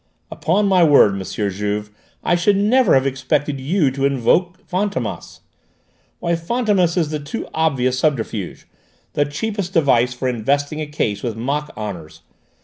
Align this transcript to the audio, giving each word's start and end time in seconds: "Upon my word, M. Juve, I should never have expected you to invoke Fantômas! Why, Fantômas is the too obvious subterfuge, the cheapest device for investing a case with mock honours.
"Upon 0.31 0.65
my 0.65 0.83
word, 0.83 1.13
M. 1.13 1.23
Juve, 1.23 1.91
I 2.23 2.33
should 2.33 2.57
never 2.57 2.95
have 2.95 3.05
expected 3.05 3.59
you 3.59 3.91
to 3.91 4.03
invoke 4.07 4.67
Fantômas! 4.67 5.41
Why, 6.17 6.33
Fantômas 6.33 6.97
is 6.97 7.11
the 7.11 7.19
too 7.19 7.47
obvious 7.53 7.99
subterfuge, 7.99 8.65
the 9.13 9.25
cheapest 9.25 9.73
device 9.73 10.15
for 10.15 10.27
investing 10.27 10.81
a 10.81 10.87
case 10.87 11.21
with 11.21 11.35
mock 11.35 11.71
honours. 11.77 12.21